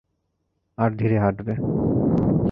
[0.77, 1.53] আর ধীরে হাঁটবে।